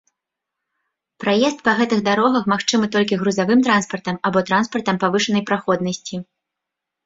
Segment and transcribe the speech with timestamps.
[1.23, 6.15] Праезд па гэтых дарогах магчымы толькі грузавым транспартам або транспартам павышанай праходнасці.